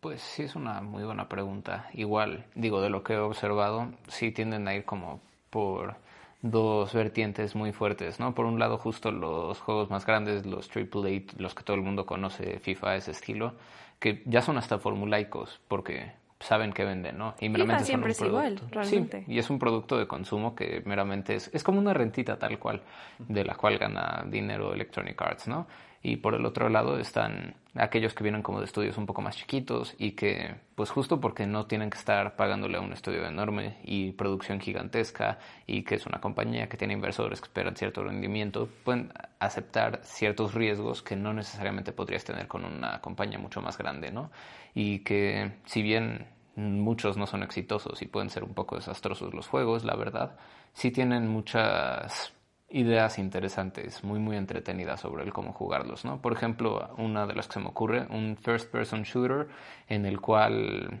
[0.00, 1.88] Pues sí, es una muy buena pregunta.
[1.94, 5.20] Igual, digo, de lo que he observado, sí tienden a ir como
[5.50, 5.96] por
[6.42, 8.34] dos vertientes muy fuertes, ¿no?
[8.34, 12.04] Por un lado, justo los juegos más grandes, los AAA, los que todo el mundo
[12.04, 13.54] conoce, FIFA, ese estilo,
[13.98, 16.12] que ya son hasta formulaicos, porque
[16.44, 17.34] saben que venden, ¿no?
[17.40, 19.24] Y meramente siempre es igual, realmente.
[19.24, 22.58] Sí, y es un producto de consumo que meramente es, es como una rentita tal
[22.58, 22.82] cual,
[23.18, 25.66] de la cual gana dinero Electronic Arts, ¿no?
[26.02, 29.38] Y por el otro lado están aquellos que vienen como de estudios un poco más
[29.38, 33.78] chiquitos y que, pues justo porque no tienen que estar pagándole a un estudio enorme
[33.84, 38.68] y producción gigantesca y que es una compañía que tiene inversores que esperan cierto rendimiento,
[38.84, 44.12] pueden aceptar ciertos riesgos que no necesariamente podrías tener con una compañía mucho más grande,
[44.12, 44.30] ¿no?
[44.74, 46.26] Y que si bien
[46.56, 50.36] muchos no son exitosos y pueden ser un poco desastrosos los juegos, la verdad,
[50.72, 52.32] sí tienen muchas
[52.68, 56.20] ideas interesantes, muy muy entretenidas sobre el cómo jugarlos, ¿no?
[56.20, 59.48] Por ejemplo, una de las que se me ocurre, un first person shooter
[59.88, 61.00] en el cual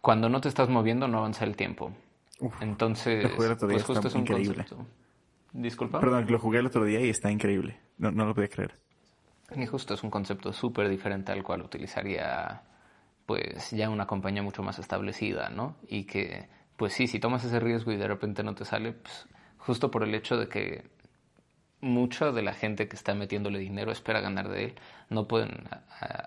[0.00, 1.92] cuando no te estás moviendo no avanza el tiempo.
[2.60, 4.64] Entonces, pues justo es un increíble.
[4.64, 4.86] concepto.
[5.52, 6.00] Disculpa.
[6.00, 7.80] Perdón, lo jugué el otro día y está increíble.
[7.96, 8.78] No, no lo podía creer.
[9.56, 12.62] Y justo es un concepto súper diferente al cual utilizaría
[13.26, 15.76] pues ya una compañía mucho más establecida, ¿no?
[15.88, 19.26] Y que, pues sí, si tomas ese riesgo y de repente no te sale, pues
[19.58, 20.84] justo por el hecho de que
[21.84, 24.74] mucha de la gente que está metiéndole dinero espera ganar de él,
[25.10, 25.68] no pueden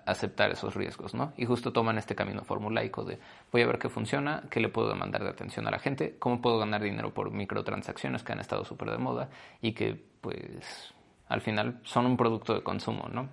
[0.06, 1.34] aceptar esos riesgos, ¿no?
[1.36, 3.20] Y justo toman este camino formulaico de
[3.52, 6.42] voy a ver qué funciona, qué le puedo demandar de atención a la gente, cómo
[6.42, 9.30] puedo ganar dinero por microtransacciones que han estado súper de moda
[9.62, 10.94] y que pues
[11.28, 13.28] al final son un producto de consumo, ¿no?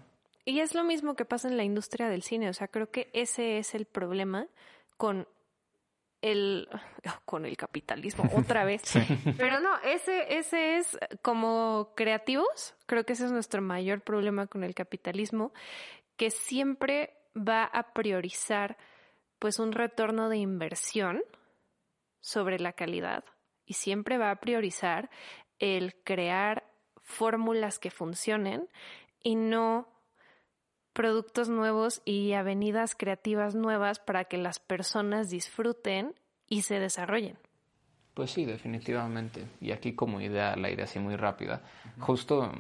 [0.45, 3.11] Y es lo mismo que pasa en la industria del cine, o sea, creo que
[3.13, 4.47] ese es el problema
[4.97, 5.27] con
[6.21, 6.69] el
[7.25, 8.83] con el capitalismo otra vez.
[9.37, 14.65] Pero no, ese ese es como creativos, creo que ese es nuestro mayor problema con
[14.65, 15.53] el capitalismo
[16.17, 18.77] que siempre va a priorizar
[19.39, 21.23] pues un retorno de inversión
[22.21, 23.25] sobre la calidad
[23.67, 25.11] y siempre va a priorizar
[25.59, 26.65] el crear
[27.03, 28.69] fórmulas que funcionen
[29.23, 29.94] y no
[30.95, 36.15] productos nuevos y avenidas creativas nuevas para que las personas disfruten
[36.49, 37.37] y se desarrollen.
[38.15, 39.45] Pues sí, definitivamente.
[39.61, 41.63] Y aquí como idea al aire así muy rápida,
[41.99, 42.51] justo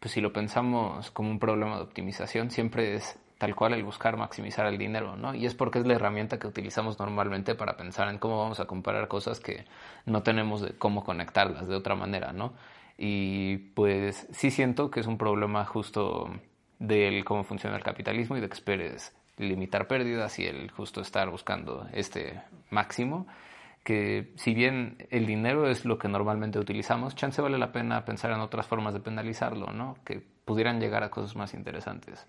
[0.00, 4.16] pues si lo pensamos como un problema de optimización, siempre es tal cual el buscar
[4.16, 5.34] maximizar el dinero, ¿no?
[5.34, 8.66] Y es porque es la herramienta que utilizamos normalmente para pensar en cómo vamos a
[8.66, 9.64] comparar cosas que
[10.06, 12.54] no tenemos de cómo conectarlas de otra manera, ¿no?
[12.98, 16.30] Y pues sí siento que es un problema justo
[16.78, 21.30] del cómo funciona el capitalismo y de que esperes limitar pérdidas y el justo estar
[21.30, 23.26] buscando este máximo,
[23.84, 28.32] que si bien el dinero es lo que normalmente utilizamos, chance vale la pena pensar
[28.32, 29.96] en otras formas de penalizarlo, ¿no?
[30.04, 32.24] Que pudieran llegar a cosas más interesantes.